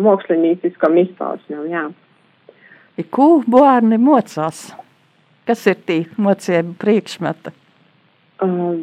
mākslinieckam 0.00 0.96
izpausmēm, 1.02 1.66
jā. 1.68 1.88
Ko 3.12 3.28
bērni 3.48 4.00
mocās? 4.00 4.70
Kas 5.48 5.66
ir 5.68 5.76
tī 5.88 6.02
mocība 6.20 6.72
priekšmeta? 6.80 7.52
Uh, 8.40 8.80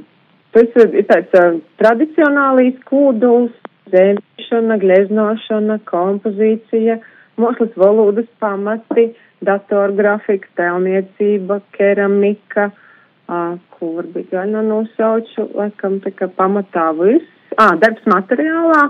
tas 0.54 0.78
ir 0.78 1.06
tāds 1.10 1.34
uh, 1.38 1.58
tradicionālīs 1.82 2.78
kūduls, 2.86 3.54
zēmēšana, 3.92 4.78
gleznošana, 4.82 5.80
kompozīcija, 5.90 6.98
mākslas 7.42 7.74
valodas 7.80 8.28
pamati, 8.42 9.10
datorgrafika, 9.46 10.50
tēlniecība, 10.58 11.60
keramika, 11.78 12.70
uh, 12.72 13.58
kur 13.78 14.08
bija 14.14 14.46
gan 14.46 14.58
nosauču, 14.70 15.50
laikam 15.58 16.00
tā 16.06 16.14
kā 16.18 16.30
pamatā 16.40 16.90
viss. 16.98 17.34
Ā, 17.58 17.72
darbs 17.82 18.06
materiālā, 18.10 18.84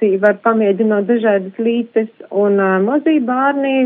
tī 0.00 0.16
var 0.20 0.40
pamēģināt 0.44 1.08
dažādas 1.08 1.60
lītes, 1.62 2.12
un 2.30 2.60
uh, 2.60 2.76
mazī 2.84 3.18
bārnī 3.24 3.76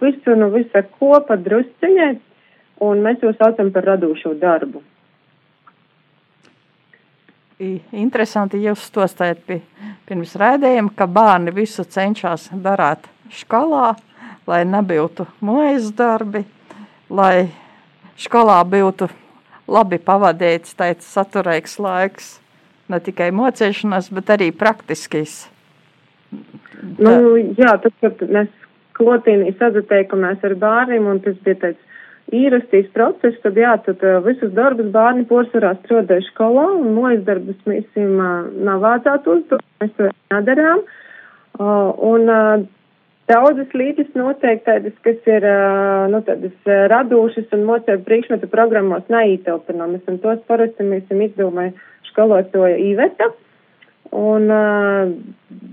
visu 0.00 0.36
nu 0.36 0.50
visu 0.54 0.84
kopa 0.98 1.36
drusceņai, 1.36 2.14
un 2.84 3.02
mēs 3.04 3.20
to 3.22 3.32
saucam 3.38 3.72
par 3.74 3.86
radošo 3.92 4.34
darbu. 4.40 4.82
Interesanti 7.58 8.60
jūs 8.62 8.84
stostājat 8.86 9.40
pie, 9.46 9.56
pirms 10.06 10.36
rēdējuma, 10.38 10.92
ka 10.94 11.08
bērni 11.10 11.50
visu 11.56 11.82
cenšas 11.82 12.52
darāt 12.62 13.08
skolā, 13.34 13.96
lai 14.46 14.60
nebūtu 14.62 15.26
mojas 15.42 15.88
darbi, 15.98 16.44
lai 17.10 17.48
skolā 18.14 18.60
būtu 18.62 19.08
labi 19.66 19.98
pavadīts 19.98 20.78
tāds 20.78 21.10
saturīgs 21.10 21.74
laiks, 21.82 22.30
ne 22.88 23.02
tikai 23.02 23.32
mocēšanās, 23.34 24.12
bet 24.14 24.30
arī 24.36 24.52
praktiskais. 24.54 25.48
Nu, 26.30 27.34
jā, 27.58 27.74
tad, 27.82 27.90
kad 28.04 28.22
mēs 28.22 28.54
klotīnī 28.94 29.50
sazateikamies 29.58 30.46
ar 30.46 30.54
bērniem, 30.62 31.10
un 31.10 31.20
tas 31.26 31.34
bija 31.42 31.58
tāds 31.66 31.87
īrastīs 32.34 32.88
process, 32.94 33.36
tad 33.42 33.56
jā, 33.58 33.74
tad 33.84 34.02
uh, 34.04 34.18
visus 34.24 34.52
darbus 34.56 34.90
bērni 34.94 35.26
porcelā 35.28 35.74
strādāja 35.82 36.26
skolā 36.28 36.66
un 36.78 36.92
mojas 36.96 37.22
darbus 37.26 37.58
mēs 37.68 37.86
viņam 37.96 38.18
uh, 38.24 38.48
nav 38.68 38.82
vācāt 38.84 39.28
uzdot, 39.30 39.64
mēs 39.82 39.94
to 39.96 40.10
nedarām. 40.34 40.82
Uh, 41.58 41.90
un 42.04 42.28
daudzas 43.28 43.72
līdzes 43.74 44.12
noteikti 44.16 44.66
tādas, 44.68 44.94
kas 45.04 45.26
ir, 45.28 45.44
nu, 46.12 46.20
tādas 46.24 46.70
radošas 46.92 47.50
un 47.56 47.66
mocēju 47.68 48.04
priekšmetu 48.06 48.48
programmos 48.52 49.08
neītelpinamas, 49.12 50.04
un 50.08 50.20
tos 50.22 50.40
parasti 50.48 50.86
mēs 50.86 51.04
esam 51.08 51.24
izdomāju 51.26 51.74
skolotoja 52.12 52.78
Iveta. 52.80 53.32
Un 54.16 54.48
uh, 54.48 55.10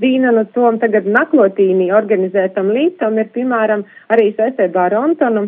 viena 0.02 0.34
no 0.36 0.44
tom 0.52 0.80
tagad 0.82 1.06
naklotīnī 1.08 1.88
organizētam 1.96 2.74
līdzam 2.76 3.22
ir, 3.22 3.30
piemēram, 3.32 3.86
arī 4.12 4.34
saistībā 4.36 4.90
ar 4.90 4.98
Antonu 5.00 5.46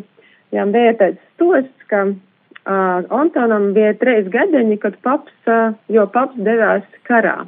Jā, 0.55 0.63
bija 0.71 0.93
tāds 0.95 1.19
stosts, 1.35 1.87
ka 1.91 2.05
uh, 2.07 3.03
Antonam 3.19 3.73
bija 3.75 3.93
trīs 3.99 4.29
gadiņi, 4.31 4.77
kad 4.83 4.95
paps, 5.03 5.33
uh, 5.51 5.75
jo 5.91 6.05
paps 6.13 6.39
devās 6.39 6.85
karā. 7.09 7.41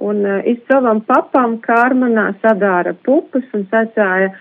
Un 0.00 0.22
uh, 0.24 0.40
iz 0.48 0.62
savam 0.70 1.02
papam 1.04 1.58
kārmanā 1.64 2.30
sadāra 2.40 2.94
pupas 3.04 3.44
un 3.56 3.66
sacāja 3.72 4.30
uh, 4.32 4.38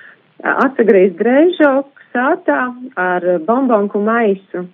atsagrīz 0.54 1.18
drēžoku 1.20 2.08
sātā 2.16 2.62
ar 3.00 3.28
bombonku 3.48 4.00
maisu. 4.04 4.66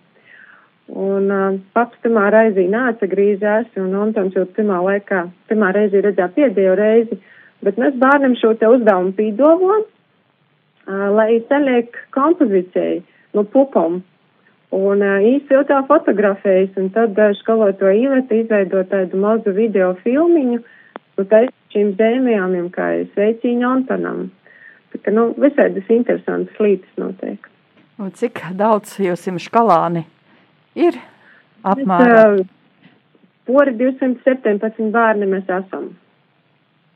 Un 0.91 1.31
uh, 1.31 1.57
paps 1.73 1.97
tamā 2.05 2.27
reizī 2.33 2.67
neatsagrīzās, 2.69 3.71
un 3.81 3.95
Antons 3.97 4.37
jau 4.37 4.45
pirmā 4.57 4.77
laikā, 4.85 5.23
pirmā 5.49 5.71
reizi 5.73 6.03
redzēja 6.05 6.33
pēdējo 6.37 6.77
reizi, 6.77 7.17
bet 7.65 7.81
mēs 7.81 7.97
bērnam 8.01 8.37
šo 8.37 8.53
te 8.59 8.69
uzdevumu 8.69 9.15
pīdovām, 9.17 9.85
lai 11.15 11.41
saliek 11.49 11.95
kompozīcijai 12.15 13.01
no 13.37 13.45
pupām. 13.47 14.01
Un 14.71 15.03
īsti 15.03 15.51
jau 15.51 15.63
tā 15.67 15.81
fotografējas, 15.87 16.77
un 16.79 16.91
tad 16.95 17.17
skoloto 17.41 17.89
īveta 17.91 18.37
izveido 18.39 18.85
tādu 18.87 19.19
mazu 19.19 19.51
video 19.55 19.91
filmiņu, 20.03 20.61
nu 21.19 21.25
tā 21.27 21.41
šīm 21.73 21.91
dēmējām, 21.99 22.69
kā 22.71 22.91
sveiciņu 23.11 23.67
Antonam. 23.67 24.29
Tā 24.91 25.01
kā, 25.03 25.11
nu, 25.15 25.29
visādas 25.39 25.87
interesantas 25.91 26.63
lietas 26.63 26.99
notiek. 26.99 27.51
Un 27.99 28.11
cik 28.15 28.39
daudz 28.57 28.95
jūs 29.03 29.27
jums 29.27 29.45
skalāni 29.47 30.05
ir 30.79 30.95
apmēram? 31.67 32.41
Pori 33.47 33.73
217 33.75 34.91
bērni 34.93 35.27
mēs 35.29 35.51
esam. 35.51 35.91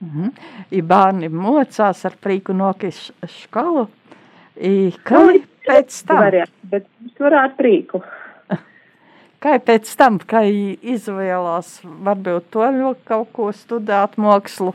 -hmm. 0.06 0.32
I 0.72 0.82
bērni 0.82 1.30
mocās 1.30 2.06
ar 2.06 2.16
prīku 2.22 2.54
nokis 2.54 3.12
školu. 3.40 3.88
I 4.56 4.94
kā 5.04 5.26
nu, 5.26 5.42
pēc 5.68 6.06
tam? 6.08 6.24
Variet, 6.24 6.52
bet 6.64 6.88
es 7.06 7.20
varētu 7.20 7.56
prīku. 7.60 8.02
Kā 9.44 9.60
pēc 9.60 9.92
tam, 9.98 10.18
kā 10.20 10.42
izvēlās, 10.96 11.82
varbūt 11.84 12.50
to 12.50 12.96
kaut 13.04 13.30
ko 13.34 13.52
studēt 13.52 14.18
mākslu? 14.18 14.74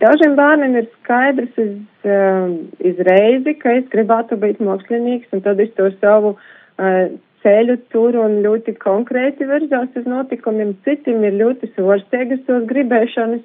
Dažiem 0.00 0.36
bērniem 0.38 0.76
ir 0.76 0.86
skaidrs 1.00 1.58
iz, 1.58 1.76
uh, 2.06 2.54
izreizi, 2.78 3.54
ka 3.60 3.74
es 3.80 3.86
gribētu 3.92 4.38
būt 4.40 4.62
mākslinieks, 4.64 5.28
un 5.32 5.42
tad 5.44 5.60
es 5.60 5.72
to 5.76 5.90
savu 6.00 6.34
uh, 6.36 7.10
ceļu 7.44 7.76
tur 7.92 8.16
un 8.22 8.38
ļoti 8.44 8.76
konkrēti 8.80 9.48
virzās 9.48 9.98
uz 9.98 10.06
notikumiem. 10.08 10.72
Citiem 10.86 11.24
ir 11.28 11.36
ļoti 11.42 11.72
svārstiegas 11.74 12.44
tos 12.48 12.64
gribēšanas, 12.70 13.42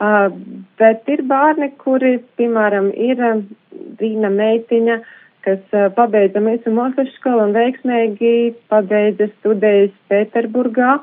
uh, 0.00 0.28
bet 0.80 1.10
ir 1.12 1.22
bērni, 1.30 1.70
kuri, 1.82 2.16
piemēram, 2.40 2.90
ir 2.94 3.22
vīna 4.00 4.30
meitiņa, 4.32 5.00
kas 5.46 5.76
uh, 5.76 5.88
pabeidza 5.96 6.42
mūsu 6.44 6.72
mākslas 6.74 7.12
skolu 7.18 7.48
un 7.48 7.54
veiksmīgi 7.56 8.54
pabeidza 8.72 9.30
studējas 9.36 9.94
Pēterburgā, 10.10 10.98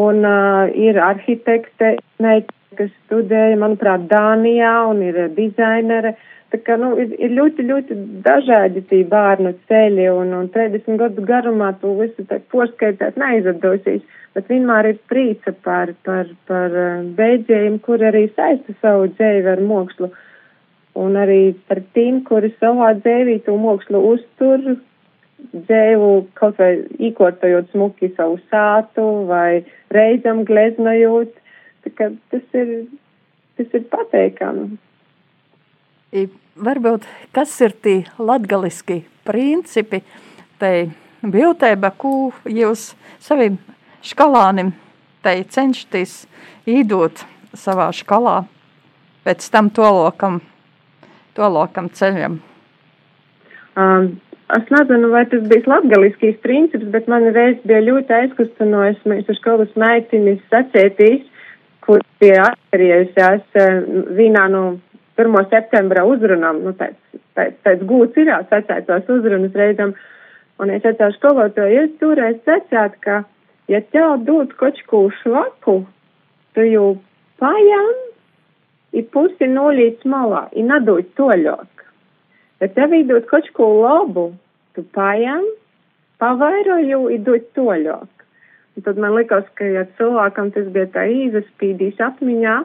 un 0.00 0.24
uh, 0.24 0.66
ir 0.74 1.00
arhitekte 1.02 1.96
meitiņa, 2.22 2.56
kas 2.78 2.90
studēja, 3.04 3.56
manuprāt, 3.58 4.04
Dānijā 4.10 4.74
un 4.92 5.00
ir 5.02 5.24
dizainere. 5.34 6.14
Uh, 6.14 6.39
Tā 6.50 6.58
kā, 6.66 6.74
nu, 6.82 6.88
ir, 6.98 7.12
ir 7.22 7.30
ļoti, 7.36 7.62
ļoti 7.68 7.96
dažādi 8.24 8.82
tie 8.90 9.04
bērnu 9.06 9.52
ceļi, 9.70 10.08
un, 10.10 10.32
un 10.34 10.48
30 10.50 10.98
gadu 10.98 11.22
garumā 11.28 11.68
to 11.78 11.92
visu 12.00 12.24
tā 12.26 12.40
porskaitāt 12.50 13.20
neizatdosīs, 13.22 14.02
bet 14.34 14.50
vienmēr 14.50 14.88
ir 14.90 14.98
prīca 15.12 15.54
par, 15.62 15.94
par, 16.06 16.32
par 16.50 16.74
eh, 16.74 17.06
beidzējiem, 17.20 17.78
kur 17.86 18.02
arī 18.02 18.24
saista 18.34 18.74
savu 18.80 19.12
dzēvi 19.12 19.52
ar 19.52 19.62
mākslu, 19.62 20.10
un 20.98 21.20
arī 21.22 21.40
par 21.70 21.84
tiem, 21.94 22.18
kuri 22.26 22.50
savā 22.58 22.96
dzēvī 22.98 23.38
to 23.46 23.54
mākslu 23.54 24.02
uztur, 24.10 24.74
dzēvu, 25.54 26.12
kaut 26.34 26.58
vai 26.58 26.72
īkortojot 26.98 27.70
smuki 27.70 28.10
savu 28.18 28.42
sātu 28.50 29.06
vai 29.30 29.62
reizam 29.94 30.42
gleznojot. 30.50 31.30
Tā 31.86 31.94
kā 31.96 32.10
tas 32.34 32.58
ir, 32.58 32.78
tas 33.56 33.78
ir 33.78 33.86
pateikami. 33.94 34.72
Varbūt, 36.10 37.04
kas 37.30 37.52
ir 37.62 37.74
tie 37.78 38.00
latgaliski 38.18 39.04
principi, 39.22 40.00
tai 40.58 40.90
biltēba, 41.22 41.92
ko 41.94 42.32
jūs 42.50 42.94
saviem 43.22 43.60
skolānim 44.02 44.72
tai 45.22 45.44
cenšaties 45.46 46.24
īdot 46.66 47.22
savā 47.54 47.90
skolā, 47.94 48.40
pēc 49.22 49.46
tam 49.54 49.70
tolokam, 49.70 50.40
tolokam 51.38 51.92
ceļam? 51.94 52.40
Um, 53.78 54.10
Es 54.50 54.66
nezinu, 54.66 55.12
vai 55.12 55.22
tas 55.30 55.44
bija 55.46 55.62
latgaliskīs 55.70 56.40
princips, 56.42 56.88
bet 56.90 57.06
man 57.06 57.28
reiz 57.36 57.60
bija 57.70 57.84
ļoti 57.86 58.14
aizkustinojas 58.16 58.96
uz 59.06 59.38
kaut 59.44 59.44
kādas 59.44 59.76
meitiņas 59.78 60.40
sacētīs, 60.50 61.20
kur 61.86 62.02
bija 62.18 62.48
atcerējusies 62.48 63.60
vienā 64.18 64.48
no 64.50 64.64
1. 65.20 65.36
septembra 65.52 66.04
uzrunām, 66.08 66.62
nu 66.64 66.72
tāds, 66.78 66.98
tāds, 67.36 67.58
tāds 67.66 67.86
gūts 67.88 68.16
ir 68.20 68.32
sacētos 68.50 69.08
uzrunas 69.12 69.56
reizam, 69.58 69.94
un 70.60 70.72
es 70.72 70.86
atceru 70.86 71.16
skolotāju, 71.16 71.86
es 71.86 71.96
toreiz 72.00 72.38
sacētu, 72.48 73.00
ka, 73.04 73.22
ja 73.72 73.80
tev 73.92 74.24
dod 74.26 74.54
kočku 74.60 75.08
švaku, 75.20 75.80
tu 76.56 76.66
jau 76.66 76.88
pajam, 77.40 77.90
i 78.96 79.02
pusi 79.14 79.46
nolīdz 79.46 80.06
malā, 80.10 80.46
i 80.56 80.64
nadod 80.66 81.12
toļok. 81.18 81.84
Bet 82.60 82.74
tev 82.76 82.92
īdot 82.96 83.28
kaut 83.30 83.48
ko 83.56 83.68
labu, 83.80 84.30
tu 84.76 84.84
paņem, 84.96 85.46
pavairoju, 86.20 87.06
idot 87.14 87.46
toļāk. 87.56 88.26
Un 88.76 88.86
tad 88.86 89.00
man 89.02 89.16
likās, 89.16 89.46
ka, 89.58 89.66
ja 89.66 89.86
cilvēkam 89.98 90.52
tas 90.54 90.68
bija 90.74 90.90
tā 90.94 91.06
īzaspīdīs 91.10 92.02
atmiņā, 92.04 92.56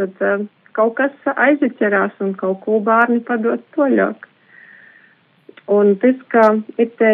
tad 0.00 0.24
uh, 0.24 0.46
kaut 0.76 0.96
kas 1.00 1.28
aiziķerās 1.34 2.16
un 2.24 2.34
kaut 2.38 2.62
ko 2.64 2.80
bērni 2.84 3.22
padot 3.26 3.62
toļāk. 3.76 4.26
Un 5.72 5.96
tas, 6.02 6.18
ka 6.30 6.48
ir 6.78 6.90
te, 7.00 7.12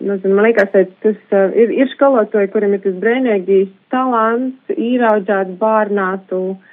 nezinu, 0.00 0.34
man 0.34 0.46
liekas, 0.46 0.70
tas 0.72 1.18
uh, 1.34 1.50
ir, 1.52 1.74
ir 1.74 1.90
skolotāji, 1.92 2.52
kuriem 2.54 2.78
ir 2.78 2.84
tas 2.86 2.94
brēnīgīs 3.02 3.74
talants, 3.92 4.78
īraudzēt 4.78 5.58
bārnātu. 5.60 6.44
Uh, 6.54 6.70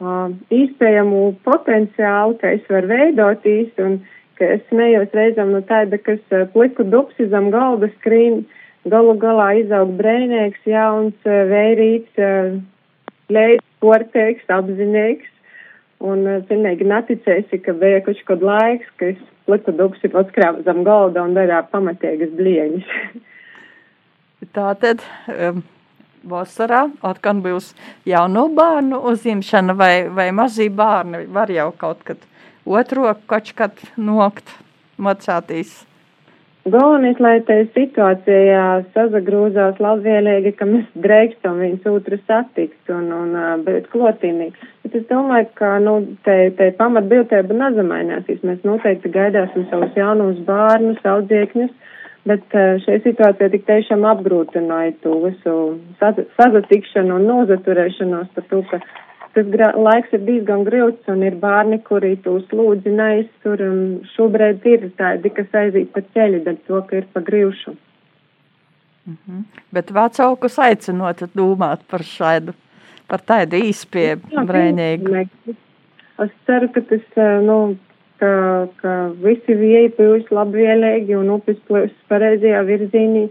uh, 0.00 0.32
īspējamu 0.54 1.22
potenciālu, 1.46 2.36
ka 2.40 2.54
es 2.56 2.66
varu 2.70 2.90
veidotīs 2.90 3.72
un 3.82 4.00
ka 4.38 4.50
es 4.56 4.64
smējos 4.70 5.14
reizam 5.14 5.52
no 5.54 5.62
tāda, 5.68 5.98
kas 6.02 6.20
uh, 6.34 6.46
pliku 6.54 6.86
dupsi 6.86 7.28
zem 7.30 7.50
galda 7.54 7.90
skrīn, 7.98 8.42
galu 8.90 9.16
galā 9.20 9.52
izaug 9.62 9.94
brēnēks, 9.98 10.64
jauns, 10.68 11.16
uh, 12.18 12.60
lējas, 13.32 13.64
porteiks, 13.84 14.48
apzinīgs. 14.48 15.30
Un 16.04 16.26
uh, 16.28 16.40
pilnīgi 16.48 16.84
neticēsi, 16.88 17.60
ka 17.64 17.72
bija 17.80 18.02
kaut 18.04 18.24
kāds 18.28 18.44
laiks, 18.44 18.88
ka 19.00 19.12
es 19.12 19.20
pliku 19.46 19.72
dupsi 19.76 20.10
atskrāvu 20.10 20.64
zem 20.66 20.82
galda 20.84 21.22
un 21.24 21.36
darā 21.36 21.62
pamatīgas 21.70 22.34
blieņas. 22.36 22.90
Tātad. 24.56 25.06
Um 25.28 25.64
vasarā 26.28 26.86
atkal 27.04 27.40
būs 27.44 27.72
jauno 28.08 28.46
bērnu 28.56 29.00
uzņemšana 29.10 29.76
vai, 29.76 29.94
vai 30.08 30.30
mazī 30.36 30.70
bērni 30.72 31.24
var 31.32 31.52
jau 31.52 31.70
kaut 31.76 32.04
kad 32.08 32.22
otro 32.64 33.12
kačkat 33.28 33.82
nokt, 33.96 34.48
macātīs. 34.98 35.84
Galvenais, 36.64 37.18
lai 37.20 37.34
tajā 37.44 37.66
situācijā 37.74 38.60
sazagrūzās 38.94 39.80
labvēlīgi, 39.84 40.54
ka 40.56 40.64
mēs 40.64 40.86
drēkstam 41.04 41.58
viens 41.60 41.84
otru 41.90 42.16
satikt 42.24 42.92
un, 42.94 43.10
un 43.12 43.64
bet 43.66 43.90
klotīnīgi. 43.92 44.70
Bet 44.86 44.96
es 44.96 45.04
domāju, 45.10 45.50
ka, 45.60 45.74
nu, 45.84 45.98
te, 46.24 46.38
te 46.56 46.70
pamatbildēba 46.78 47.58
nezamainēsīs. 47.60 48.40
Mēs 48.48 48.64
noteikti 48.64 49.12
gaidāsim 49.12 49.68
savus 49.68 49.92
jaunos 50.00 50.40
bērnus, 50.48 51.04
audziekņus 51.04 51.74
Bet 52.24 52.54
šajā 52.54 53.02
situācijā 53.04 53.50
tik 53.52 53.66
tiešām 53.68 54.04
apgrūtināja 54.08 54.94
to 55.04 55.18
visu 55.26 55.56
sazatikšanu 56.00 57.18
un 57.18 57.26
nozaturēšanos 57.28 58.30
par 58.36 58.46
to, 58.48 58.62
ka 58.70 58.78
tas 59.34 59.74
laiks 59.76 60.12
ir 60.16 60.22
diezgan 60.26 60.64
grūts 60.66 61.10
un 61.12 61.22
ir 61.26 61.36
bērni, 61.42 61.80
kuri 61.88 62.14
tos 62.24 62.44
lūdzi 62.52 62.92
neiztur 62.94 63.62
un 63.66 63.80
šobrīd 64.14 64.66
ir 64.70 64.90
tādi, 64.98 65.32
kas 65.34 65.58
aiziet 65.60 65.90
pa 65.94 66.04
ceļu, 66.14 66.44
dēļ 66.46 66.60
to, 66.68 66.82
ka 66.88 67.00
ir 67.00 67.08
pa 67.12 67.22
grīvšu. 67.28 67.74
Mm 69.06 69.16
-hmm. 69.16 69.42
Bet 69.72 69.90
vecākus 69.92 70.58
aicinot 70.58 71.22
domāt 71.36 71.80
par 71.90 72.00
šādu, 72.00 72.54
par 73.08 73.20
tādu 73.20 73.56
īspēju 73.56 74.46
brēņīgu. 74.48 75.26
Es 76.24 76.30
ceru, 76.46 76.68
ka 76.68 76.80
tas, 76.80 77.04
eh, 77.16 77.40
nu, 77.42 77.76
ka, 78.18 78.66
ka 78.76 78.92
visi 79.22 79.54
vieji 79.54 79.92
bijuši 79.98 80.34
labvēlīgi 80.34 81.16
un 81.18 81.30
upes 81.36 81.58
plūst 81.68 81.96
pareizajā 82.08 82.62
virzienī. 82.68 83.28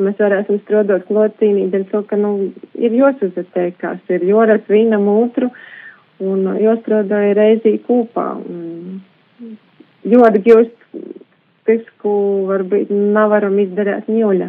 Mēs 0.00 0.16
varēsim 0.16 0.62
strādāt 0.62 1.04
klotīnī, 1.08 1.66
dēļ 1.72 1.84
to, 1.90 2.00
ka, 2.08 2.16
nu, 2.16 2.52
ir 2.80 2.94
jāsazatēkās, 2.96 4.00
ir 4.14 4.24
joras 4.24 4.64
vienam 4.70 5.04
otru 5.12 5.50
un 6.22 6.46
jāstrādāja 6.62 7.34
reizī 7.36 7.76
kopā. 7.84 8.30
Ļoti 10.08 10.42
gūst 10.46 10.78
tas, 11.68 11.84
ko 12.02 12.14
varbūt 12.48 12.90
nevaram 12.90 13.58
izdarīt 13.62 14.08
ņūļa. 14.10 14.48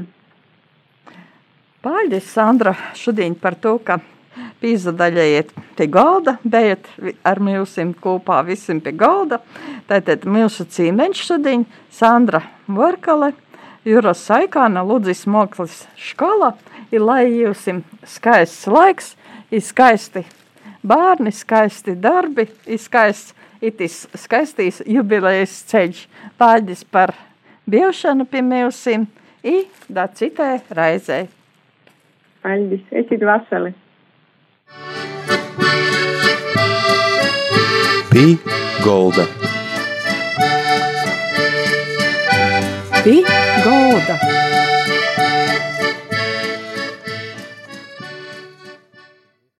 Paldies, 1.83 2.25
Sandra, 2.31 2.71
šodien 2.95 3.35
par 3.35 3.57
to, 3.59 3.75
ka 3.83 3.99
pīzadaļaiet 4.63 5.51
pie 5.77 5.87
galda, 5.91 6.37
bijat 6.47 6.87
ar 7.27 7.41
milsim 7.43 7.91
kopā 7.93 8.39
visiem 8.47 8.79
pie 8.83 8.93
galda. 8.97 9.41
Tātad 9.89 10.23
milsu 10.23 10.63
cīmeņš 10.63 11.23
šodien, 11.27 11.65
Sandra 11.91 12.41
Vorkale, 12.71 13.33
Juras 13.85 14.21
Saikāna, 14.23 14.79
Ludzis 14.87 15.25
Moklis 15.27 15.83
škola, 15.99 16.53
ir 16.91 17.03
lai 17.03 17.25
jūsim 17.27 17.81
skaists 18.07 18.67
laiks, 18.71 19.09
ir 19.51 19.59
skaisti 19.59 20.23
bērni, 20.87 21.33
skaisti 21.35 21.95
darbi, 21.99 22.47
ir 22.67 22.79
skaists, 22.79 23.33
itis 23.63 24.05
skaistīs 24.19 24.81
jubilejas 24.87 25.55
ceļš. 25.71 26.05
Paldies 26.39 26.83
par 26.83 27.11
biošanu 27.69 28.27
pie 28.31 28.43
milsim, 28.43 29.07
i 29.43 29.65
da 29.91 30.07
citai 30.07 30.61
raizei. 30.71 31.27
Paldies, 32.43 32.87
esit 32.91 33.23
vasali! 33.27 33.73
Pī 38.13 38.37
Golda. 38.83 39.27
Pī 43.03 43.21
Golda. 43.65 44.32